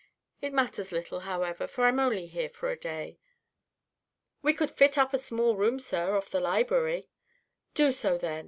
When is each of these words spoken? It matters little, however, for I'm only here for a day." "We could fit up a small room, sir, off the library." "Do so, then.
It 0.41 0.51
matters 0.51 0.91
little, 0.91 1.19
however, 1.19 1.67
for 1.67 1.83
I'm 1.83 1.99
only 1.99 2.25
here 2.25 2.49
for 2.49 2.71
a 2.71 2.75
day." 2.75 3.19
"We 4.41 4.51
could 4.51 4.71
fit 4.71 4.97
up 4.97 5.13
a 5.13 5.19
small 5.19 5.55
room, 5.55 5.77
sir, 5.77 6.17
off 6.17 6.31
the 6.31 6.39
library." 6.39 7.07
"Do 7.75 7.91
so, 7.91 8.17
then. 8.17 8.39